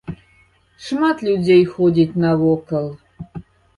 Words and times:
Шмат 0.85 1.21
людзей 1.29 1.61
ходзіць 1.75 2.19
навокал. 2.25 2.87